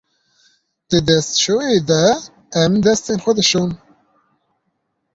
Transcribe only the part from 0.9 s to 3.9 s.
destşoyê de, em destên xwe dişon.